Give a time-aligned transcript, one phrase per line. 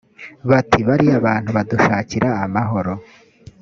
[0.49, 2.93] bati bariya bantu badushakira amahoro